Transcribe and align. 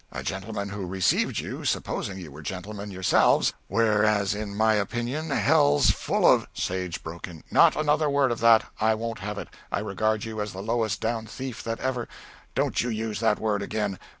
a 0.11 0.23
gentleman 0.23 0.69
who 0.69 0.87
received 0.87 1.37
you 1.37 1.63
supposing 1.63 2.17
you 2.17 2.31
were 2.31 2.41
gentlemen 2.41 2.89
yourselves, 2.89 3.53
whereas 3.67 4.33
in 4.33 4.55
my 4.57 4.73
opinion 4.73 5.29
hell's 5.29 5.91
full 5.91 6.25
of" 6.25 6.47
Sage 6.55 7.03
broke 7.03 7.27
in 7.27 7.43
"Not 7.51 7.75
another 7.75 8.09
word 8.09 8.31
of 8.31 8.39
that! 8.39 8.65
I 8.79 8.95
won't 8.95 9.19
have 9.19 9.37
it. 9.37 9.49
I 9.71 9.77
regard 9.77 10.23
you 10.25 10.41
as 10.41 10.53
the 10.53 10.63
lowest 10.63 11.01
down 11.01 11.27
thief 11.27 11.61
that 11.65 11.79
ever" 11.79 12.07
"Don't 12.55 12.81
you 12.81 12.89
use 12.89 13.19
that 13.19 13.37
word 13.37 13.61
again! 13.61 13.99